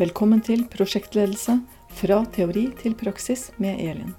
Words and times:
Velkommen 0.00 0.40
til 0.40 0.62
Prosjektledelse 0.72 1.58
fra 1.92 2.16
teori 2.32 2.62
til 2.78 2.94
praksis 2.96 3.50
med 3.60 3.82
Elin. 3.84 4.14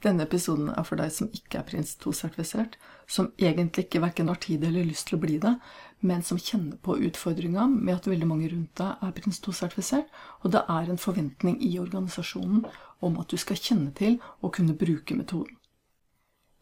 Denne 0.00 0.24
episoden 0.24 0.70
er 0.72 0.86
for 0.88 0.96
deg 0.96 1.12
som 1.12 1.28
ikke 1.36 1.58
er 1.60 1.66
Prins 1.68 1.92
2-sertifisert, 2.00 2.78
som 3.04 3.28
egentlig 3.36 3.84
ikke 3.84 4.00
verken 4.00 4.32
har 4.32 4.40
tid 4.40 4.64
eller 4.64 4.86
lyst 4.88 5.10
til 5.10 5.18
å 5.18 5.24
bli 5.26 5.36
det, 5.42 5.52
men 6.00 6.24
som 6.24 6.40
kjenner 6.40 6.78
på 6.80 6.96
utfordringa 7.10 7.66
med 7.74 7.98
at 7.98 8.08
veldig 8.08 8.30
mange 8.30 8.48
rundt 8.54 8.72
deg 8.80 9.04
er 9.04 9.12
Prins 9.18 9.42
2-sertifisert, 9.44 10.08
og 10.40 10.54
det 10.56 10.64
er 10.64 10.88
en 10.88 11.02
forventning 11.04 11.60
i 11.60 11.74
organisasjonen 11.82 12.64
om 13.04 13.20
at 13.20 13.28
du 13.28 13.36
skal 13.36 13.60
kjenne 13.60 13.92
til 13.92 14.16
og 14.40 14.54
kunne 14.56 14.72
bruke 14.72 15.20
metoden. 15.20 15.60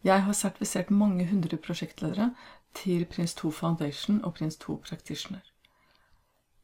Jeg 0.03 0.27
har 0.27 0.35
sertifisert 0.35 0.91
mange 0.91 1.29
hundre 1.31 1.55
prosjektledere 1.63 2.33
til 2.77 3.05
Prins 3.07 3.35
2 3.39 3.51
Foundation 3.55 4.21
og 4.25 4.37
Prins 4.39 4.57
2 4.63 4.79
Practitioner. 4.85 5.43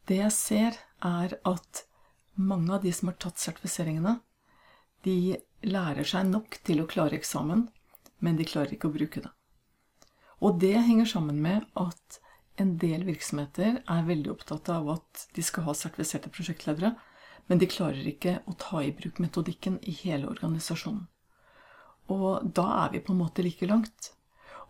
Det 0.09 0.20
jeg 0.23 0.33
ser, 0.33 0.78
er 1.05 1.34
at 1.46 1.83
mange 2.34 2.73
av 2.74 2.83
de 2.83 2.92
som 2.95 3.10
har 3.10 3.19
tatt 3.20 3.41
sertifiseringene, 3.42 4.19
de 5.05 5.36
lærer 5.66 6.06
seg 6.06 6.30
nok 6.30 6.60
til 6.66 6.83
å 6.83 6.88
klare 6.91 7.19
eksamen, 7.19 7.66
men 8.24 8.38
de 8.38 8.47
klarer 8.48 8.74
ikke 8.74 8.88
å 8.88 8.95
bruke 8.95 9.23
det. 9.24 9.30
Og 10.41 10.59
det 10.62 10.77
henger 10.86 11.09
sammen 11.10 11.42
med 11.42 11.66
at 11.78 12.20
en 12.62 12.75
del 12.83 13.05
virksomheter 13.06 13.83
er 13.83 14.09
veldig 14.09 14.33
opptatt 14.33 14.70
av 14.75 14.88
at 14.97 15.28
de 15.34 15.45
skal 15.47 15.66
ha 15.69 15.75
sertifiserte 15.77 16.30
prosjektledere, 16.34 16.95
men 17.48 17.61
de 17.61 17.70
klarer 17.70 18.06
ikke 18.11 18.38
å 18.50 18.55
ta 18.59 18.83
i 18.84 18.92
bruk 18.95 19.20
metodikken 19.22 19.78
i 19.83 19.95
hele 20.02 20.28
organisasjonen. 20.30 21.06
Og 22.12 22.48
da 22.56 22.66
er 22.84 22.95
vi 22.95 23.05
på 23.05 23.14
en 23.14 23.20
måte 23.20 23.45
like 23.45 23.66
langt. 23.69 24.12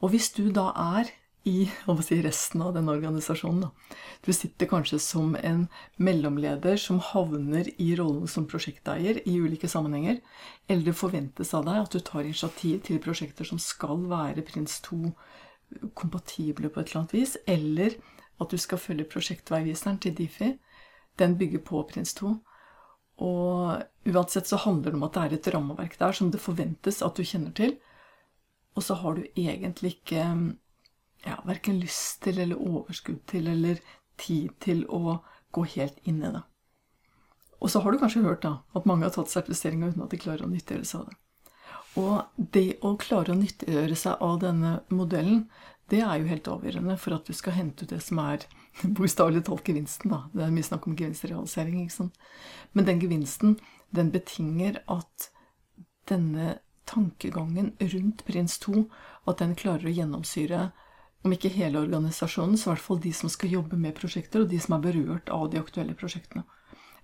Og 0.02 0.12
hvis 0.12 0.30
du 0.34 0.50
da 0.54 0.70
er 0.98 1.10
i 1.48 1.70
si, 2.04 2.18
resten 2.22 2.62
av 2.62 2.74
den 2.74 2.88
organisasjonen. 2.88 3.60
Da. 3.66 3.96
Du 4.24 4.32
sitter 4.32 4.68
kanskje 4.68 4.98
som 5.02 5.36
en 5.36 5.66
mellomleder 5.96 6.76
som 6.76 7.00
havner 7.00 7.70
i 7.80 7.94
rollen 7.96 8.28
som 8.28 8.46
prosjekteier 8.48 9.22
i 9.28 9.38
ulike 9.40 9.68
sammenhenger. 9.68 10.20
Eller 10.68 10.90
det 10.90 10.98
forventes 11.00 11.54
av 11.54 11.64
deg 11.68 11.80
at 11.82 11.96
du 11.96 12.00
tar 12.04 12.26
initiativ 12.26 12.82
til 12.86 13.00
prosjekter 13.02 13.48
som 13.48 13.60
skal 13.62 14.04
være 14.10 14.44
Prins 14.46 14.80
2 14.86 15.00
kompatible 15.98 16.70
på 16.72 16.80
et 16.80 16.90
eller 16.90 17.02
annet 17.02 17.16
vis. 17.16 17.36
Eller 17.46 17.96
at 18.38 18.52
du 18.52 18.58
skal 18.60 18.82
følge 18.82 19.08
prosjektveiviseren 19.08 19.98
til 20.04 20.14
Difi. 20.18 20.52
Den 21.18 21.38
bygger 21.38 21.64
på 21.66 21.82
Prins 21.90 22.14
2. 22.20 22.36
Og 23.18 23.82
uansett 24.06 24.46
så 24.46 24.60
handler 24.62 24.92
det 24.92 24.98
om 25.00 25.06
at 25.08 25.16
det 25.16 25.24
er 25.24 25.36
et 25.38 25.52
rammeverk 25.54 25.98
der 25.98 26.14
som 26.14 26.30
det 26.30 26.42
forventes 26.42 27.02
at 27.02 27.18
du 27.18 27.26
kjenner 27.26 27.54
til. 27.56 27.74
Og 28.78 28.84
så 28.86 28.94
har 29.00 29.16
du 29.16 29.24
egentlig 29.34 29.96
ikke 29.96 30.22
ja, 31.24 31.38
verken 31.46 31.80
lyst 31.82 32.22
til 32.24 32.38
eller 32.38 32.60
overskudd 32.60 33.24
til 33.30 33.48
eller 33.50 33.80
tid 34.18 34.54
til 34.62 34.84
å 34.90 35.18
gå 35.54 35.64
helt 35.76 35.98
inn 36.04 36.22
i 36.22 36.32
det. 36.34 36.42
Og 37.58 37.70
så 37.72 37.82
har 37.82 37.92
du 37.92 37.98
kanskje 37.98 38.22
hørt 38.22 38.44
da, 38.44 38.60
at 38.76 38.86
mange 38.86 39.06
har 39.06 39.14
tatt 39.14 39.32
sertifiseringa 39.32 39.90
uten 39.90 40.04
at 40.04 40.12
de 40.14 40.20
klarer 40.20 40.46
å 40.46 40.50
nyttiggjøre 40.50 40.86
seg 40.86 41.00
av 41.00 41.08
det. 41.08 41.16
Og 41.98 42.44
det 42.54 42.68
å 42.86 42.92
klare 43.00 43.34
å 43.34 43.38
nyttiggjøre 43.38 43.96
seg 43.98 44.22
av 44.22 44.38
denne 44.44 44.76
modellen, 44.94 45.48
det 45.90 46.02
er 46.04 46.20
jo 46.20 46.28
helt 46.28 46.50
avgjørende 46.52 46.98
for 47.00 47.16
at 47.16 47.26
du 47.26 47.34
skal 47.34 47.56
hente 47.56 47.86
ut 47.86 47.94
det 47.94 48.00
som 48.04 48.20
er 48.22 48.44
bokstavelig 48.98 49.46
talt 49.48 49.66
gevinsten. 49.66 50.12
da. 50.12 50.20
Det 50.34 50.44
er 50.44 50.54
mye 50.54 50.68
snakk 50.68 50.86
om 50.86 50.96
gevinstrealisering. 50.98 51.80
ikke 51.82 51.96
sant? 51.96 52.18
Men 52.72 52.86
den 52.86 53.02
gevinsten, 53.02 53.58
den 53.90 54.12
betinger 54.14 54.82
at 54.86 55.30
denne 56.08 56.58
tankegangen 56.88 57.74
rundt 57.80 58.24
Prins 58.28 58.58
2, 58.62 58.84
at 59.28 59.40
den 59.42 59.56
klarer 59.58 59.88
å 59.88 59.96
gjennomsyre 59.96 60.68
om 61.26 61.34
ikke 61.34 61.50
hele 61.52 61.80
organisasjonen, 61.80 62.56
så 62.56 62.68
i 62.68 62.72
hvert 62.74 62.84
fall 62.84 63.00
de 63.02 63.12
som 63.16 63.30
skal 63.32 63.52
jobbe 63.56 63.78
med 63.80 63.96
prosjekter, 63.98 64.44
og 64.44 64.52
de 64.52 64.60
som 64.62 64.76
er 64.76 64.84
berørt 64.84 65.32
av 65.34 65.48
de 65.52 65.60
aktuelle 65.60 65.96
prosjektene. 65.98 66.44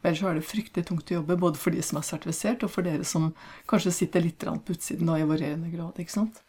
Ellers 0.04 0.20
er 0.22 0.36
det 0.36 0.44
fryktelig 0.44 0.84
tungt 0.90 1.10
å 1.10 1.16
jobbe, 1.18 1.38
både 1.40 1.60
for 1.60 1.72
de 1.72 1.82
som 1.82 1.98
er 1.98 2.04
sertifisert, 2.06 2.64
og 2.64 2.72
for 2.74 2.86
dere 2.86 3.06
som 3.08 3.30
kanskje 3.70 3.94
sitter 4.02 4.24
litt 4.24 4.44
på 4.44 4.76
utsiden 4.76 5.08
av 5.08 5.22
i 5.22 5.28
varierende 5.28 5.72
grad. 5.72 5.98
ikke 5.98 6.18
sant? 6.18 6.42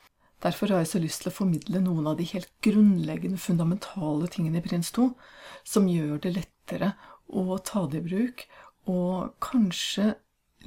Derfor 0.44 0.74
har 0.74 0.84
jeg 0.84 0.92
så 0.92 1.00
lyst 1.00 1.24
til 1.24 1.32
å 1.32 1.38
formidle 1.38 1.80
noen 1.82 2.10
av 2.12 2.18
de 2.20 2.28
helt 2.28 2.52
grunnleggende, 2.62 3.40
fundamentale 3.40 4.28
tingene 4.28 4.60
i 4.60 4.66
Prins 4.66 4.92
2, 4.92 5.08
som 5.64 5.88
gjør 5.88 6.20
det 6.22 6.36
lettere 6.36 6.92
å 7.32 7.58
ta 7.64 7.88
det 7.88 8.04
i 8.04 8.08
bruk, 8.10 8.46
og 8.92 9.40
kanskje 9.42 10.14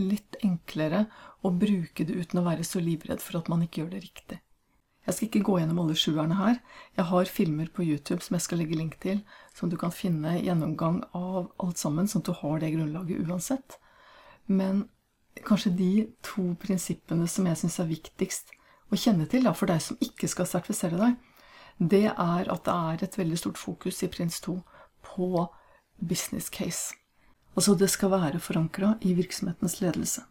litt 0.00 0.38
enklere 0.42 1.04
å 1.44 1.52
bruke 1.54 2.06
det 2.08 2.16
uten 2.16 2.40
å 2.40 2.46
være 2.48 2.64
så 2.66 2.80
livredd 2.82 3.22
for 3.22 3.38
at 3.38 3.50
man 3.52 3.62
ikke 3.66 3.84
gjør 3.84 3.92
det 3.94 4.04
riktig. 4.06 4.40
Jeg 5.08 5.16
skal 5.16 5.28
ikke 5.30 5.46
gå 5.48 5.54
gjennom 5.56 5.78
alle 5.80 5.94
sjuerne 5.96 6.36
her. 6.36 6.58
Jeg 6.98 7.08
har 7.08 7.30
filmer 7.32 7.68
på 7.72 7.80
YouTube 7.86 8.20
som 8.20 8.34
jeg 8.36 8.44
skal 8.44 8.60
legge 8.60 8.76
link 8.76 8.98
til, 9.00 9.22
som 9.56 9.70
du 9.72 9.78
kan 9.80 9.94
finne 9.94 10.34
gjennomgang 10.36 11.00
av 11.16 11.46
alt 11.64 11.80
sammen, 11.80 12.10
sånn 12.10 12.20
at 12.20 12.28
du 12.28 12.34
har 12.42 12.60
det 12.60 12.74
grunnlaget 12.74 13.24
uansett. 13.24 13.78
Men 14.52 14.84
kanskje 15.48 15.72
de 15.78 15.92
to 16.26 16.50
prinsippene 16.60 17.24
som 17.30 17.48
jeg 17.48 17.60
syns 17.62 17.78
er 17.80 17.88
viktigst 17.88 18.52
å 18.92 18.98
kjenne 19.00 19.24
til 19.32 19.48
da, 19.48 19.54
for 19.56 19.72
deg 19.72 19.80
som 19.80 19.96
ikke 20.04 20.28
skal 20.28 20.48
sertifisere 20.50 21.00
deg, 21.00 21.16
det 21.78 22.08
er 22.10 22.50
at 22.52 22.64
det 22.66 22.74
er 22.74 23.04
et 23.06 23.18
veldig 23.20 23.38
stort 23.40 23.60
fokus 23.60 24.02
i 24.04 24.10
Prins 24.12 24.40
2 24.44 24.58
på 25.08 25.46
business 26.04 26.50
case. 26.52 26.92
Altså 27.56 27.74
det 27.78 27.88
skal 27.90 28.12
være 28.12 28.42
forankra 28.44 28.96
i 29.00 29.14
virksomhetens 29.16 29.80
ledelse. 29.80 30.26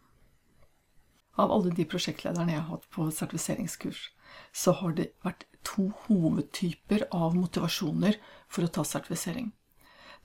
Av 1.38 1.50
alle 1.50 1.74
de 1.74 1.86
prosjektlederne 1.88 2.54
jeg 2.54 2.62
har 2.62 2.70
hatt 2.76 2.86
på 2.94 3.08
sertifiseringskurs, 3.14 4.08
så 4.52 4.74
har 4.80 4.94
det 4.98 5.12
vært 5.24 5.46
to 5.66 5.88
hovedtyper 6.06 7.08
av 7.14 7.36
motivasjoner 7.36 8.18
for 8.48 8.64
å 8.66 8.72
ta 8.72 8.84
sertifisering. 8.86 9.50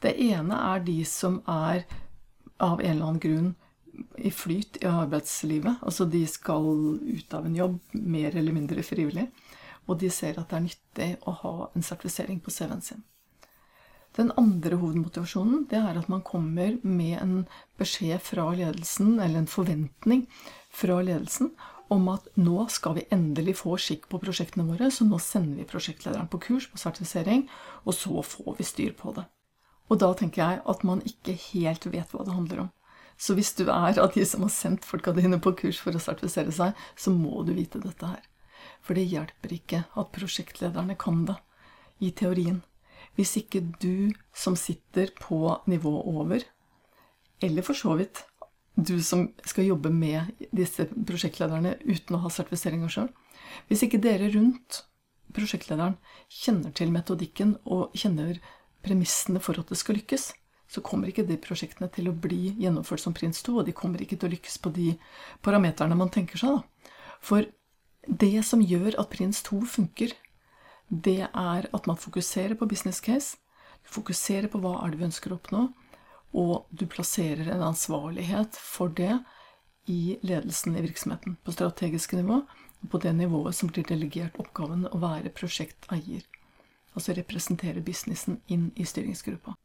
Det 0.04 0.16
ene 0.20 0.58
er 0.74 0.84
de 0.84 1.00
som 1.08 1.40
er 1.48 1.86
av 2.60 2.82
en 2.82 2.90
eller 2.90 3.06
annen 3.06 3.24
grunn 3.24 3.54
i 4.18 4.32
flyt 4.34 4.80
i 4.82 4.90
arbeidslivet. 4.90 5.82
Altså 5.82 6.06
de 6.10 6.24
skal 6.28 6.68
ut 7.00 7.34
av 7.34 7.48
en 7.48 7.56
jobb 7.56 7.80
mer 7.94 8.36
eller 8.36 8.56
mindre 8.56 8.84
frivillig. 8.84 9.28
Og 9.88 10.00
de 10.00 10.10
ser 10.12 10.40
at 10.40 10.50
det 10.50 10.58
er 10.58 10.68
nyttig 10.68 11.10
å 11.28 11.34
ha 11.44 11.56
en 11.76 11.86
sertifisering 11.86 12.40
på 12.44 12.54
CV-en 12.54 12.84
sin. 12.84 13.04
Den 14.14 14.30
andre 14.38 14.78
hovedmotivasjonen 14.78 15.66
det 15.72 15.80
er 15.80 15.98
at 15.98 16.10
man 16.12 16.22
kommer 16.26 16.76
med 16.86 17.16
en 17.18 17.38
beskjed 17.82 18.22
fra 18.22 18.46
ledelsen, 18.54 19.16
eller 19.18 19.42
en 19.42 19.50
forventning 19.50 20.28
fra 20.74 21.00
ledelsen, 21.02 21.50
om 21.92 22.08
at 22.14 22.28
nå 22.40 22.66
skal 22.72 22.98
vi 22.98 23.08
endelig 23.14 23.58
få 23.60 23.76
skikk 23.82 24.08
på 24.12 24.20
prosjektene 24.22 24.66
våre, 24.68 24.90
så 24.92 25.06
nå 25.08 25.20
sender 25.22 25.60
vi 25.62 25.70
prosjektlederen 25.70 26.30
på 26.32 26.40
kurs 26.46 26.70
på 26.72 26.80
sertifisering, 26.82 27.48
og 27.84 27.98
så 27.98 28.24
får 28.26 28.56
vi 28.60 28.68
styr 28.68 28.94
på 28.98 29.14
det. 29.18 29.26
Og 29.92 30.00
da 30.02 30.14
tenker 30.18 30.42
jeg 30.42 30.62
at 30.70 30.86
man 30.88 31.04
ikke 31.06 31.36
helt 31.52 31.86
vet 31.92 32.14
hva 32.14 32.26
det 32.26 32.36
handler 32.36 32.66
om. 32.66 32.72
Så 33.18 33.36
hvis 33.38 33.54
du 33.54 33.68
er 33.70 34.00
av 34.02 34.14
de 34.16 34.24
som 34.26 34.42
har 34.46 34.54
sendt 34.54 34.88
folka 34.88 35.14
dine 35.14 35.38
på 35.44 35.54
kurs 35.60 35.80
for 35.82 35.96
å 35.96 36.02
sertifisere 36.02 36.54
seg, 36.56 36.78
så 36.98 37.14
må 37.14 37.44
du 37.46 37.54
vite 37.54 37.82
dette 37.84 38.10
her. 38.10 38.24
For 38.84 38.98
det 38.98 39.06
hjelper 39.12 39.54
ikke 39.54 39.84
at 40.00 40.14
prosjektlederne 40.16 40.96
kan 41.00 41.26
det 41.30 41.38
i 42.04 42.12
teorien. 42.16 42.64
Hvis 43.16 43.36
ikke 43.38 43.62
du 43.80 44.16
som 44.34 44.58
sitter 44.58 45.12
på 45.20 45.60
nivået 45.70 46.10
over, 46.10 46.46
eller 47.44 47.66
for 47.66 47.78
så 47.78 47.98
vidt 48.00 48.24
du 48.76 48.96
som 49.04 49.28
skal 49.46 49.68
jobbe 49.68 49.92
med 49.94 50.46
disse 50.56 50.88
prosjektlederne 50.90 51.76
uten 51.86 52.18
å 52.18 52.24
ha 52.24 52.32
sertifiseringa 52.34 52.90
sjøl. 52.90 53.12
Hvis 53.70 53.86
ikke 53.86 54.02
dere 54.02 54.32
rundt 54.34 54.82
prosjektlederen 55.34 55.98
kjenner 56.32 56.74
til 56.76 56.94
metodikken 56.94 57.58
og 57.64 57.94
kjenner 57.98 58.40
premissene 58.84 59.42
for 59.44 59.60
at 59.62 59.70
det 59.70 59.80
skal 59.80 59.98
lykkes, 60.00 60.32
så 60.74 60.82
kommer 60.82 61.10
ikke 61.10 61.26
de 61.28 61.38
prosjektene 61.42 61.90
til 61.94 62.10
å 62.10 62.16
bli 62.18 62.56
gjennomført 62.58 63.04
som 63.04 63.14
Prins 63.14 63.44
2, 63.46 63.60
og 63.62 63.68
de 63.68 63.76
kommer 63.78 64.02
ikke 64.02 64.18
til 64.18 64.30
å 64.30 64.34
lykkes 64.34 64.58
på 64.64 64.72
de 64.74 64.94
parameterne 65.46 65.98
man 65.98 66.12
tenker 66.14 66.42
seg. 66.42 66.58
Da. 66.58 66.94
For 67.22 67.50
det 68.08 68.42
som 68.48 68.64
gjør 68.64 68.98
at 68.98 69.12
Prins 69.14 69.44
2 69.46 69.62
funker, 69.70 70.16
det 70.90 71.22
er 71.30 71.70
at 71.70 71.88
man 71.90 72.00
fokuserer 72.00 72.58
på 72.58 72.68
business 72.70 73.00
case, 73.04 73.38
fokuserer 73.84 74.50
på 74.50 74.62
hva 74.64 74.80
er 74.82 74.94
det 74.94 75.02
vi 75.02 75.08
ønsker 75.12 75.34
å 75.34 75.38
oppnå, 75.38 75.68
og 76.34 76.66
du 76.70 76.86
plasserer 76.90 77.48
en 77.54 77.64
ansvarlighet 77.70 78.58
for 78.58 78.90
det 78.90 79.20
i 79.90 80.18
ledelsen 80.22 80.78
i 80.78 80.84
virksomheten. 80.86 81.38
På 81.44 81.54
strategisk 81.54 82.14
nivå, 82.18 82.42
og 82.84 82.90
på 82.92 83.00
det 83.04 83.14
nivået 83.16 83.56
som 83.56 83.70
blir 83.72 83.86
delegert 83.88 84.40
oppgaven 84.42 84.88
å 84.92 85.02
være 85.04 85.34
prosjekteier. 85.36 86.26
Altså 86.94 87.16
representere 87.18 87.84
businessen 87.86 88.40
inn 88.48 88.72
i 88.76 88.86
styringsgruppa. 88.86 89.56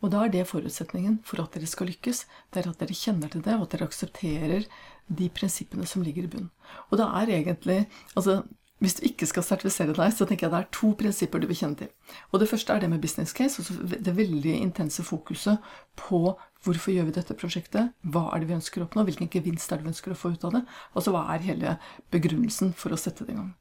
Og 0.00 0.12
da 0.14 0.22
er 0.24 0.32
det 0.32 0.46
forutsetningen 0.48 1.18
for 1.28 1.42
at 1.42 1.52
dere 1.56 1.68
skal 1.68 1.90
lykkes. 1.90 2.22
Det 2.48 2.62
er 2.62 2.70
at 2.70 2.80
dere 2.80 2.96
kjenner 2.96 3.32
til 3.32 3.42
det, 3.44 3.56
og 3.58 3.66
at 3.66 3.74
dere 3.74 3.88
aksepterer 3.90 4.64
de 5.10 5.28
prinsippene 5.34 5.84
som 5.88 6.04
ligger 6.06 6.24
i 6.24 6.30
bunnen. 6.32 6.52
Og 6.88 7.00
det 7.00 7.08
er 7.08 7.34
egentlig 7.36 7.80
Altså, 8.16 8.42
hvis 8.80 8.96
du 8.96 9.04
ikke 9.04 9.28
skal 9.28 9.44
sertifisere 9.44 9.92
deg, 9.96 10.12
så 10.16 10.24
tenker 10.24 10.46
jeg 10.46 10.54
det 10.54 10.60
er 10.62 10.68
to 10.72 10.92
prinsipper 10.96 11.42
du 11.42 11.46
vil 11.50 11.58
kjenne 11.58 11.76
til. 11.82 11.90
Og 12.32 12.40
Det 12.40 12.48
første 12.48 12.72
er 12.72 12.80
det 12.80 12.90
med 12.90 13.00
business 13.00 13.34
case, 13.36 13.60
altså 13.60 13.76
det 13.92 14.16
veldig 14.16 14.54
intense 14.56 15.04
fokuset 15.04 15.58
på 16.00 16.22
hvorfor 16.64 16.92
gjør 16.92 17.08
vi 17.08 17.16
dette 17.16 17.36
prosjektet, 17.36 17.92
hva 18.02 18.30
er 18.32 18.40
det 18.40 18.48
vi 18.48 18.56
ønsker 18.56 18.80
å 18.80 18.88
oppnå, 18.88 19.04
hvilken 19.04 19.30
gevinst 19.32 19.72
er 19.72 19.80
det 19.80 19.88
vi 19.88 19.92
ønsker 19.94 20.12
å 20.12 20.18
få 20.18 20.32
ut 20.32 20.44
av 20.48 20.56
det, 20.56 20.64
altså 20.94 21.12
hva 21.12 21.26
er 21.34 21.44
hele 21.44 21.76
begrunnelsen 22.12 22.72
for 22.76 22.92
å 22.92 23.00
sette 23.00 23.28
det 23.28 23.36
i 23.36 23.40
gang. 23.40 23.52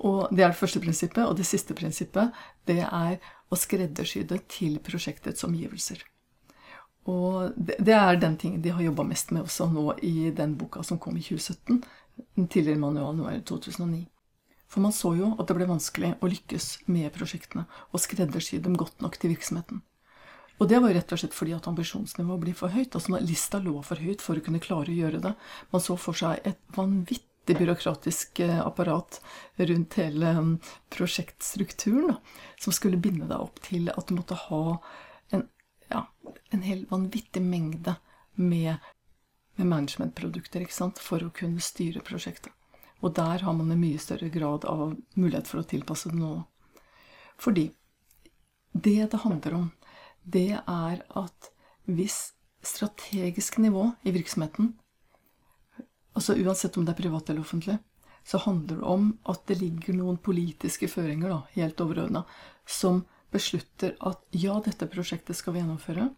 Og 0.00 0.28
Det 0.34 0.44
er 0.44 0.48
det 0.48 0.56
første 0.56 0.80
prinsippet. 0.80 1.26
Og 1.26 1.36
det 1.36 1.46
siste 1.46 1.74
prinsippet 1.74 2.32
det 2.66 2.80
er 2.80 3.18
å 3.50 3.56
skreddersy 3.58 4.22
det 4.24 4.46
til 4.48 4.78
prosjektets 4.80 5.44
omgivelser. 5.44 6.02
Og 7.10 7.52
det, 7.56 7.76
det 7.80 7.94
er 7.96 8.20
den 8.20 8.36
tingen 8.38 8.62
de 8.62 8.72
har 8.72 8.82
jobba 8.82 9.04
mest 9.08 9.32
med 9.32 9.42
også 9.42 9.68
nå 9.72 9.94
i 10.02 10.30
den 10.36 10.56
boka 10.56 10.82
som 10.86 10.98
kom 10.98 11.16
i 11.16 11.24
2017. 11.24 11.82
Den 12.36 12.48
tidligere 12.48 12.80
manualen 12.80 13.22
var 13.24 13.36
i 13.36 13.44
2009. 13.44 14.06
For 14.70 14.82
man 14.84 14.94
så 14.94 15.14
jo 15.18 15.32
at 15.36 15.48
det 15.50 15.56
ble 15.58 15.66
vanskelig 15.66 16.12
å 16.22 16.30
lykkes 16.30 16.66
med 16.94 17.10
prosjektene 17.14 17.66
og 17.90 18.02
skreddersy 18.02 18.60
dem 18.62 18.76
godt 18.78 19.02
nok 19.02 19.18
til 19.18 19.34
virksomheten. 19.34 19.82
Og 20.60 20.68
det 20.68 20.78
var 20.84 20.92
rett 20.92 21.12
og 21.14 21.18
slett 21.22 21.34
fordi 21.34 21.54
at 21.56 21.66
ambisjonsnivået 21.70 22.42
blir 22.44 22.56
for 22.56 22.70
høyt. 22.70 22.94
altså 22.94 23.18
Lista 23.24 23.58
lå 23.64 23.80
for 23.82 23.98
høyt 23.98 24.22
for 24.22 24.36
å 24.36 24.44
kunne 24.44 24.60
klare 24.62 24.92
å 24.92 24.98
gjøre 24.98 25.22
det. 25.24 25.32
Man 25.72 25.82
så 25.82 25.96
for 25.96 26.16
seg 26.20 26.44
et 26.44 26.60
vanvittig 26.76 27.56
byråkratisk 27.56 28.42
eh, 28.44 28.60
apparat 28.60 29.22
rundt 29.56 29.96
hele 29.98 30.34
mm, 30.36 30.52
prosjektstrukturen, 30.92 32.20
som 32.60 32.76
skulle 32.76 33.00
binde 33.00 33.24
deg 33.24 33.40
opp 33.40 33.58
til 33.64 33.88
at 33.90 34.06
du 34.06 34.14
måtte 34.18 34.36
ha 34.36 34.62
en, 35.32 35.48
ja, 35.88 36.04
en 36.52 36.62
hel 36.68 36.84
vanvittig 36.92 37.42
mengde 37.42 37.96
med, 38.36 38.76
med 39.56 39.72
managementprodukter 39.72 40.68
for 41.00 41.24
å 41.24 41.32
kunne 41.34 41.64
styre 41.64 42.04
prosjektet. 42.04 42.52
Og 43.00 43.14
der 43.16 43.44
har 43.44 43.56
man 43.56 43.70
en 43.72 43.80
mye 43.80 43.98
større 43.98 44.28
grad 44.32 44.66
av 44.68 44.94
mulighet 45.16 45.48
for 45.48 45.62
å 45.62 45.68
tilpasse 45.68 46.12
det 46.12 46.20
nå. 46.20 46.34
Fordi 47.40 47.70
det 48.72 49.10
det 49.12 49.22
handler 49.24 49.56
om, 49.56 49.70
det 50.22 50.60
er 50.60 51.00
at 51.16 51.50
hvis 51.88 52.32
strategisk 52.62 53.58
nivå 53.58 53.90
i 54.04 54.12
virksomheten, 54.12 54.74
altså 56.12 56.36
uansett 56.36 56.76
om 56.76 56.84
det 56.84 56.92
er 56.92 57.02
privat 57.02 57.30
eller 57.30 57.40
offentlig, 57.40 57.78
så 58.24 58.38
handler 58.44 58.76
det 58.76 58.84
om 58.84 59.06
at 59.32 59.46
det 59.48 59.58
ligger 59.62 59.96
noen 59.96 60.18
politiske 60.20 60.88
føringer, 60.92 61.32
da, 61.32 61.40
helt 61.56 61.80
overordna, 61.80 62.24
som 62.68 63.02
beslutter 63.30 63.94
at 64.06 64.22
ja, 64.34 64.56
dette 64.64 64.88
prosjektet 64.90 65.38
skal 65.38 65.54
vi 65.54 65.62
gjennomføre. 65.62 66.08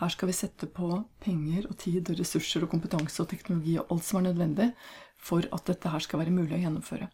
Her 0.00 0.12
skal 0.12 0.30
vi 0.30 0.36
sette 0.36 0.68
på 0.70 0.90
penger 1.22 1.66
og 1.68 1.78
tid 1.82 2.10
og 2.12 2.20
ressurser 2.20 2.64
og 2.64 2.70
kompetanse 2.72 3.22
og 3.22 3.30
teknologi 3.32 3.76
og 3.80 3.90
alt 3.90 4.06
som 4.06 4.20
er 4.20 4.28
nødvendig 4.30 4.68
for 5.20 5.46
at 5.52 5.66
dette 5.68 5.90
her 5.92 6.04
skal 6.04 6.22
være 6.22 6.34
mulig 6.34 6.56
å 6.56 6.62
gjennomføre. 6.62 7.10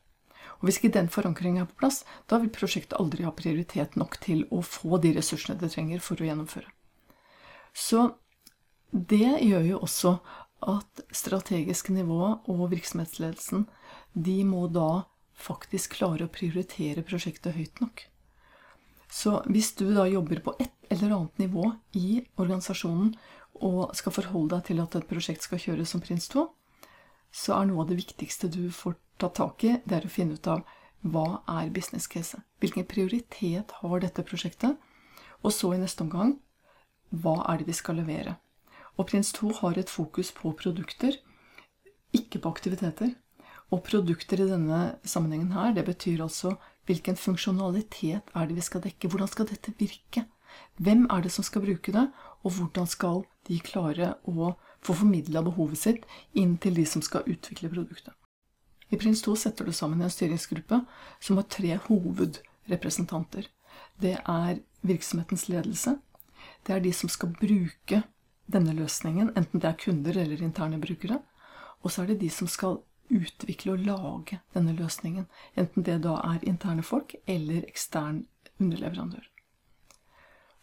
Og 0.56 0.68
Hvis 0.68 0.78
ikke 0.80 0.94
den 0.94 1.08
forankringen 1.12 1.64
er 1.64 1.68
på 1.68 1.80
plass, 1.82 2.04
da 2.28 2.38
vil 2.40 2.52
prosjektet 2.52 2.96
aldri 3.00 3.26
ha 3.26 3.32
prioritet 3.36 3.96
nok 3.96 4.16
til 4.24 4.46
å 4.54 4.62
få 4.64 5.00
de 5.02 5.12
ressursene 5.16 5.58
det 5.60 5.72
trenger 5.74 6.00
for 6.04 6.20
å 6.20 6.28
gjennomføre. 6.28 6.70
Så 7.76 8.06
det 8.92 9.42
gjør 9.44 9.66
jo 9.72 9.80
også 9.84 10.16
at 10.66 11.02
strategisk 11.12 11.90
nivå 11.92 12.20
og 12.48 12.62
virksomhetsledelsen 12.72 13.66
de 14.14 14.38
må 14.48 14.64
da 14.72 15.04
faktisk 15.36 15.98
klare 15.98 16.24
å 16.24 16.32
prioritere 16.32 17.04
prosjektet 17.04 17.58
høyt 17.58 17.82
nok. 17.82 18.06
Så 19.08 19.40
hvis 19.46 19.72
du 19.78 19.86
da 19.94 20.06
jobber 20.10 20.40
på 20.42 20.54
et 20.58 20.72
eller 20.90 21.14
annet 21.16 21.38
nivå 21.38 21.70
i 21.94 22.22
organisasjonen 22.36 23.14
og 23.64 23.94
skal 23.96 24.12
forholde 24.12 24.56
deg 24.56 24.66
til 24.68 24.82
at 24.82 24.96
et 24.98 25.08
prosjekt 25.08 25.46
skal 25.46 25.62
kjøres 25.62 25.92
som 25.94 26.02
Prins 26.04 26.28
2, 26.32 26.46
så 27.32 27.56
er 27.56 27.68
noe 27.68 27.84
av 27.84 27.90
det 27.90 27.98
viktigste 28.00 28.50
du 28.52 28.66
får 28.72 28.96
ta 29.20 29.30
tak 29.32 29.64
i, 29.64 29.76
det 29.84 29.96
er 29.98 30.06
å 30.08 30.12
finne 30.12 30.36
ut 30.36 30.50
av 30.50 30.64
hva 31.06 31.42
er 31.60 31.70
business 31.70 32.08
case? 32.10 32.38
Hvilken 32.60 32.86
prioritet 32.88 33.72
har 33.80 34.02
dette 34.02 34.24
prosjektet? 34.26 34.76
Og 35.44 35.52
så 35.54 35.72
i 35.74 35.80
neste 35.80 36.02
omgang 36.04 36.36
hva 37.14 37.38
er 37.46 37.60
det 37.60 37.68
vi 37.70 37.76
skal 37.76 38.00
levere? 38.00 38.36
Og 38.96 39.08
Prins 39.10 39.30
2 39.36 39.52
har 39.60 39.78
et 39.78 39.92
fokus 39.92 40.32
på 40.34 40.52
produkter, 40.56 41.18
ikke 42.16 42.40
på 42.40 42.50
aktiviteter. 42.50 43.12
Og 43.70 43.82
produkter 43.84 44.40
i 44.40 44.48
denne 44.48 44.80
sammenhengen 45.04 45.52
her, 45.52 45.74
det 45.76 45.84
betyr 45.86 46.24
altså 46.24 46.56
hvilken 46.86 47.18
funksjonalitet 47.18 48.32
er 48.34 48.46
det 48.48 48.56
vi 48.56 48.64
skal 48.64 48.84
dekke? 48.84 49.10
Hvordan 49.10 49.30
skal 49.30 49.48
dette 49.50 49.74
virke? 49.78 50.26
Hvem 50.80 51.06
er 51.10 51.24
det 51.24 51.32
som 51.34 51.44
skal 51.44 51.64
bruke 51.64 51.92
det, 51.92 52.06
og 52.44 52.54
hvordan 52.56 52.86
skal 52.88 53.24
de 53.48 53.58
klare 53.60 54.14
å 54.24 54.54
få 54.84 54.94
formidla 54.94 55.42
behovet 55.44 55.80
sitt 55.80 56.06
inn 56.34 56.56
til 56.62 56.78
de 56.78 56.86
som 56.86 57.02
skal 57.02 57.26
utvikle 57.26 57.70
produktet? 57.72 58.14
I 58.90 58.98
Prins 59.00 59.22
2 59.26 59.34
setter 59.40 59.66
du 59.66 59.74
sammen 59.74 60.02
en 60.02 60.12
styringsgruppe 60.12 60.78
som 61.18 61.40
har 61.40 61.48
tre 61.50 61.74
hovedrepresentanter. 61.88 63.48
Det 63.98 64.14
er 64.22 64.60
virksomhetens 64.86 65.48
ledelse. 65.50 65.96
Det 66.62 66.76
er 66.76 66.84
de 66.84 66.92
som 66.94 67.10
skal 67.10 67.34
bruke 67.34 68.04
denne 68.46 68.74
løsningen, 68.78 69.32
enten 69.34 69.62
det 69.62 69.68
er 69.72 69.80
kunder 69.80 70.18
eller 70.22 70.42
interne 70.42 70.78
brukere. 70.78 71.18
Og 71.82 71.90
så 71.90 72.04
er 72.04 72.12
det 72.12 72.20
de 72.22 72.30
som 72.30 72.46
skal 72.50 72.78
utvikle 73.12 73.76
og 73.76 73.86
lage 73.86 74.40
denne 74.54 74.74
løsningen. 74.76 75.26
Enten 75.56 75.86
det 75.86 76.00
da 76.06 76.18
er 76.24 76.44
interne 76.46 76.84
folk 76.86 77.16
eller 77.26 77.66
ekstern 77.68 78.24
underleverandør. 78.60 79.24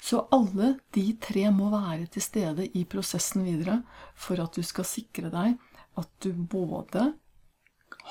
Så 0.03 0.25
alle 0.35 0.77
de 0.95 1.05
tre 1.23 1.47
må 1.55 1.69
være 1.71 2.09
til 2.11 2.25
stede 2.25 2.67
i 2.75 2.83
prosessen 2.83 3.45
videre 3.47 3.81
for 4.19 4.41
at 4.43 4.55
du 4.55 4.65
skal 4.65 4.87
sikre 4.87 5.31
deg 5.31 5.55
at 5.99 6.09
du 6.25 6.33
både 6.33 7.13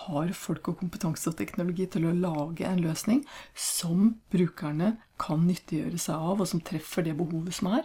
har 0.07 0.33
folk 0.37 0.71
og 0.71 0.79
kompetanse 0.81 1.29
og 1.29 1.37
teknologi 1.37 1.87
til 1.91 2.07
å 2.09 2.15
lage 2.17 2.65
en 2.65 2.81
løsning 2.81 3.23
som 3.59 4.15
brukerne 4.33 4.95
kan 5.21 5.45
nyttiggjøre 5.45 6.01
seg 6.01 6.17
av, 6.17 6.41
og 6.41 6.49
som 6.49 6.63
treffer 6.65 7.05
det 7.05 7.17
behovet 7.19 7.59
som 7.59 7.75
er, 7.77 7.85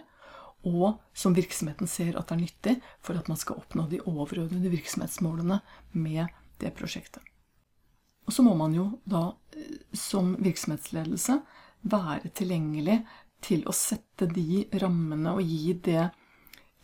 og 0.66 0.98
som 1.14 1.36
virksomheten 1.36 1.90
ser 1.90 2.16
at 2.18 2.32
er 2.32 2.40
nyttig 2.40 2.78
for 3.04 3.18
at 3.18 3.28
man 3.30 3.38
skal 3.38 3.60
oppnå 3.60 3.86
de 3.90 4.00
overordnede 4.02 4.72
virksomhetsmålene 4.72 5.60
med 5.92 6.26
det 6.60 6.74
prosjektet. 6.76 7.22
Og 8.28 8.34
så 8.34 8.44
må 8.44 8.54
man 8.58 8.74
jo 8.76 8.90
da 9.08 9.30
eh, 9.56 9.80
som 9.96 10.34
virksomhetsledelse 10.42 11.38
være 11.88 12.32
tilgjengelig 12.36 13.00
til 13.44 13.62
å 13.70 13.74
sette 13.76 14.26
de 14.30 14.64
rammene 14.82 15.36
og 15.38 15.46
gi 15.46 15.76
det 15.86 16.08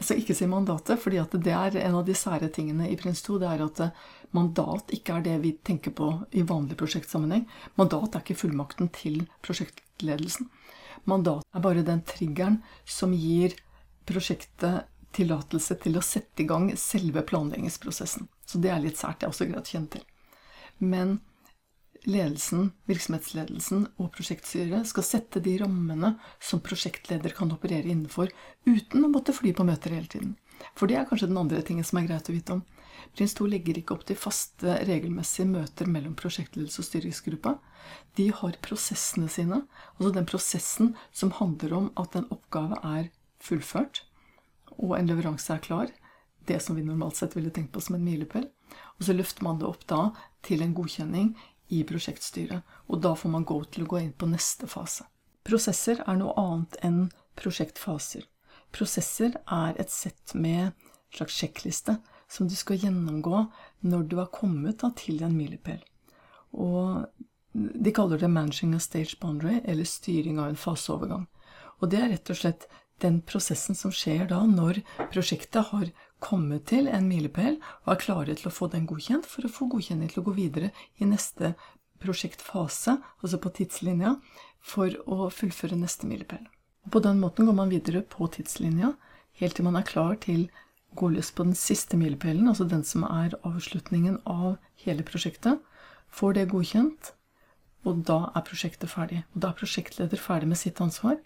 skal 0.04 0.20
ikke 0.20 0.34
si 0.36 0.46
mandatet, 0.50 1.00
fordi 1.00 1.20
det 1.40 1.52
er 1.54 1.76
en 1.84 1.98
av 2.00 2.04
de 2.06 2.14
sære 2.18 2.50
tingene 2.52 2.88
i 2.90 2.96
Prins 3.00 3.22
2. 3.24 3.38
Det 3.40 3.50
er 3.50 3.64
at 3.64 3.80
eh, 3.84 4.02
mandat 4.36 4.92
ikke 4.94 5.18
er 5.18 5.26
det 5.26 5.36
vi 5.44 5.54
tenker 5.64 5.94
på 5.96 6.10
i 6.32 6.44
vanlig 6.46 6.78
prosjektsammenheng. 6.80 7.46
Mandat 7.80 8.14
er 8.14 8.24
ikke 8.24 8.38
fullmakten 8.42 8.90
til 8.94 9.22
prosjektledelsen. 9.46 10.50
Mandat 11.10 11.44
er 11.54 11.64
bare 11.64 11.86
den 11.86 12.02
triggeren 12.08 12.60
som 12.84 13.14
gir 13.16 13.56
prosjektet 14.08 14.90
tillatelse 15.14 15.76
til 15.84 15.96
å 15.96 16.04
sette 16.04 16.42
i 16.42 16.48
gang 16.48 16.72
selve 16.80 17.22
planleggingsprosessen. 17.24 18.26
Så 18.44 18.60
det 18.62 18.72
er 18.72 18.82
litt 18.82 19.00
sært. 19.00 19.20
Det 19.20 19.28
er 19.28 19.34
også 19.34 19.48
greit 19.48 19.68
å 19.68 19.74
kjenne 19.76 19.92
til. 19.96 20.04
Men 20.82 21.18
ledelsen, 22.04 22.72
virksomhetsledelsen 22.90 23.86
og 23.96 24.10
prosjektstyret 24.14 24.88
skal 24.90 25.06
sette 25.06 25.42
de 25.44 25.56
rammene 25.62 26.14
som 26.42 26.62
prosjektleder 26.64 27.32
kan 27.36 27.52
operere 27.54 27.88
innenfor, 27.88 28.32
uten 28.68 29.06
å 29.06 29.12
måtte 29.12 29.34
fly 29.36 29.54
på 29.56 29.66
møter 29.66 29.96
hele 29.96 30.10
tiden. 30.10 30.34
For 30.78 30.88
det 30.88 30.98
er 30.98 31.08
kanskje 31.08 31.30
den 31.30 31.40
andre 31.40 31.62
tingen 31.66 31.86
som 31.86 31.98
er 32.00 32.08
greit 32.08 32.28
å 32.30 32.34
vite 32.34 32.58
om. 32.58 32.62
Prins 33.14 33.34
2 33.36 33.46
legger 33.50 33.78
ikke 33.78 33.96
opp 33.96 34.04
til 34.08 34.18
faste, 34.18 34.78
regelmessige 34.88 35.48
møter 35.50 35.90
mellom 35.90 36.14
prosjektledelse 36.18 36.80
og 36.82 36.88
styringsgruppa. 36.88 37.56
De 38.18 38.28
har 38.34 38.56
prosessene 38.64 39.28
sine, 39.30 39.62
altså 39.96 40.14
den 40.14 40.28
prosessen 40.28 40.94
som 41.12 41.34
handler 41.38 41.76
om 41.78 41.90
at 42.00 42.16
en 42.18 42.28
oppgave 42.34 42.78
er 42.96 43.10
fullført, 43.44 44.02
og 44.78 44.96
en 44.98 45.10
leveranse 45.10 45.52
er 45.52 45.62
klar, 45.62 45.92
det 46.46 46.60
som 46.62 46.76
vi 46.76 46.84
normalt 46.84 47.16
sett 47.16 47.36
ville 47.36 47.50
tenkt 47.50 47.72
på 47.72 47.80
som 47.80 47.96
en 47.96 48.04
milepæl. 48.04 48.46
Og 48.98 49.06
så 49.06 49.16
løfter 49.16 49.44
man 49.46 49.58
det 49.60 49.68
opp 49.68 49.86
da 49.90 50.10
til 50.44 50.62
en 50.62 50.74
godkjenning 50.76 51.34
i 51.72 51.82
prosjektstyret. 51.88 52.62
Og 52.88 53.02
da 53.04 53.14
får 53.18 53.32
man 53.32 53.46
gå 53.48 53.58
til 53.72 53.84
å 53.84 53.90
gå 53.94 54.00
inn 54.02 54.14
på 54.16 54.28
neste 54.30 54.68
fase. 54.70 55.06
Prosesser 55.44 56.00
er 56.06 56.18
noe 56.20 56.34
annet 56.40 56.78
enn 56.84 57.00
prosjektfaser. 57.38 58.24
Prosesser 58.74 59.36
er 59.44 59.76
et 59.80 59.92
sett 59.92 60.34
med 60.34 60.70
en 60.70 60.74
slags 61.14 61.36
sjekkliste 61.38 61.98
som 62.30 62.48
du 62.48 62.56
skal 62.58 62.80
gjennomgå 62.80 63.44
når 63.86 64.06
du 64.08 64.16
har 64.18 64.32
kommet 64.34 64.80
da, 64.82 64.90
til 64.96 65.22
en 65.22 65.36
milepæl. 65.36 65.82
Og 66.54 67.04
de 67.54 67.92
kaller 67.92 68.18
det 68.18 68.30
'managing 68.30 68.74
a 68.74 68.80
stage 68.80 69.16
boundary', 69.20 69.60
eller 69.64 69.84
styring 69.84 70.38
av 70.38 70.48
en 70.48 70.56
faseovergang. 70.56 71.26
Og 71.80 71.90
det 71.90 72.00
er 72.00 72.08
rett 72.08 72.30
og 72.30 72.36
slett 72.36 72.66
den 72.98 73.20
prosessen 73.22 73.74
som 73.74 73.92
skjer 73.92 74.26
da 74.30 74.42
når 74.46 74.82
prosjektet 75.12 75.70
har 75.70 75.90
kommet 76.24 76.66
til 76.70 76.88
en 76.88 77.06
milepæl 77.08 77.58
og 77.84 77.92
er 77.94 78.00
klare 78.00 78.34
til 78.38 78.48
å 78.48 78.54
få 78.54 78.70
den 78.72 78.88
godkjent 78.88 79.28
for 79.28 79.46
å 79.46 79.52
få 79.52 79.68
godkjenning 79.72 80.10
til 80.12 80.22
å 80.22 80.26
gå 80.28 80.36
videre 80.38 80.72
i 80.98 81.08
neste 81.08 81.54
prosjektfase, 82.02 82.98
altså 83.22 83.40
på 83.40 83.52
tidslinja, 83.58 84.16
for 84.64 84.92
å 85.04 85.28
fullføre 85.32 85.76
neste 85.78 86.08
milepæl. 86.08 86.44
På 86.90 87.00
den 87.04 87.20
måten 87.20 87.48
går 87.48 87.56
man 87.56 87.72
videre 87.72 88.02
på 88.04 88.28
tidslinja 88.32 88.94
helt 89.40 89.56
til 89.56 89.66
man 89.66 89.78
er 89.78 89.88
klar 89.88 90.16
til 90.22 90.46
å 90.46 90.98
gå 90.98 91.10
løs 91.10 91.32
på 91.34 91.46
den 91.46 91.56
siste 91.58 91.98
milepælen, 91.98 92.48
altså 92.48 92.66
den 92.70 92.84
som 92.86 93.04
er 93.08 93.34
avslutningen 93.42 94.20
av 94.30 94.56
hele 94.84 95.02
prosjektet. 95.06 95.58
Får 96.14 96.36
det 96.36 96.48
godkjent, 96.52 97.10
og 97.84 98.04
da 98.08 98.20
er 98.30 98.44
prosjektet 98.46 98.92
ferdig. 98.92 99.24
Og 99.34 99.42
da 99.42 99.50
er 99.50 99.58
prosjektleder 99.58 100.20
ferdig 100.20 100.52
med 100.52 100.60
sitt 100.60 100.80
ansvar. 100.80 101.18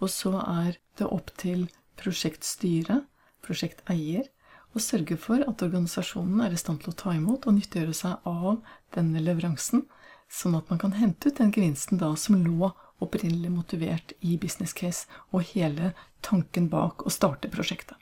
Og 0.00 0.08
så 0.08 0.32
er 0.40 0.78
det 0.98 1.10
opp 1.12 1.28
til 1.38 1.66
prosjektstyret, 2.00 3.04
prosjekteier, 3.44 4.30
å 4.74 4.82
sørge 4.82 5.16
for 5.18 5.42
at 5.42 5.62
organisasjonen 5.66 6.44
er 6.44 6.54
i 6.54 6.60
stand 6.60 6.82
til 6.82 6.92
å 6.92 6.98
ta 6.98 7.14
imot 7.16 7.48
og 7.48 7.56
nyttiggjøre 7.56 7.96
seg 7.96 8.28
av 8.28 8.60
denne 8.94 9.22
leveransen 9.24 9.86
Sånn 10.30 10.54
at 10.54 10.68
man 10.70 10.78
kan 10.78 10.94
hente 10.94 11.28
ut 11.28 11.40
den 11.40 11.50
gevinsten 11.50 11.98
da 11.98 12.12
som 12.14 12.38
lå 12.38 12.70
opprinnelig 13.02 13.50
motivert 13.50 14.12
i 14.22 14.36
business 14.38 14.72
case 14.76 15.08
og 15.34 15.48
hele 15.50 15.90
tanken 16.22 16.68
bak 16.70 17.02
å 17.02 17.10
starte 17.10 17.50
prosjektet. 17.50 17.96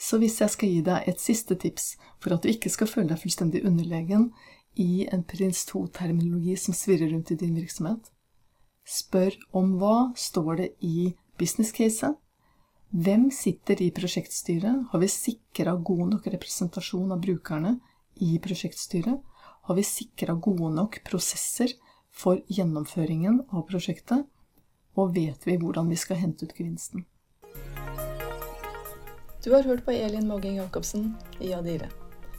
Så 0.00 0.18
hvis 0.18 0.40
jeg 0.40 0.50
skal 0.50 0.72
gi 0.72 0.80
deg 0.82 1.06
et 1.06 1.22
siste 1.22 1.54
tips 1.60 1.92
for 2.18 2.34
at 2.34 2.42
du 2.42 2.50
ikke 2.50 2.72
skal 2.72 2.88
føle 2.90 3.12
deg 3.12 3.20
fullstendig 3.20 3.62
underlegen 3.68 4.30
i 4.80 5.04
en 5.12 5.22
prins 5.28 5.62
2-terminologi 5.68 6.56
som 6.58 6.74
svirrer 6.74 7.12
rundt 7.12 7.30
i 7.30 7.38
din 7.38 7.54
virksomhet, 7.54 8.10
spør 8.88 9.36
om 9.54 9.76
hva 9.78 10.10
står 10.18 10.62
det 10.62 10.70
i 10.82 11.12
business 11.38 11.70
caset, 11.76 12.16
hvem 12.90 13.28
sitter 13.30 13.78
i 13.82 13.90
prosjektstyret, 13.94 14.86
har 14.90 14.98
vi 14.98 15.08
sikra 15.08 15.76
god 15.76 16.08
nok 16.14 16.26
representasjon 16.26 17.12
av 17.14 17.20
brukerne 17.22 17.76
i 18.18 18.38
prosjektstyret, 18.42 19.20
har 19.62 19.76
vi 19.78 19.84
sikra 19.86 20.34
gode 20.34 20.72
nok 20.74 20.98
prosesser 21.06 21.76
for 22.10 22.40
gjennomføringen 22.50 23.44
av 23.54 23.62
prosjektet, 23.68 24.26
og 24.98 25.14
vet 25.14 25.46
vi 25.46 25.54
hvordan 25.60 25.86
vi 25.92 26.00
skal 26.00 26.18
hente 26.18 26.48
ut 26.48 26.56
gevinsten. 26.56 27.06
Du 29.40 29.52
har 29.54 29.62
hørt 29.62 29.86
på 29.86 29.94
Elin 29.94 30.26
Måging 30.28 30.58
Jacobsen 30.58 31.14
i 31.40 31.54
Adire. 31.54 31.88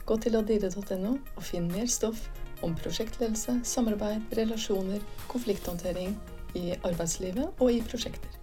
Gå 0.04 0.18
til 0.20 0.36
adire.no 0.36 1.16
og 1.16 1.42
finn 1.42 1.72
mer 1.72 1.88
stoff 1.88 2.28
om 2.62 2.76
prosjektledelse, 2.78 3.56
samarbeid, 3.64 4.28
relasjoner, 4.36 5.00
konflikthåndtering 5.32 6.14
i 6.60 6.76
arbeidslivet 6.84 7.56
og 7.56 7.72
i 7.72 7.80
prosjekter. 7.88 8.41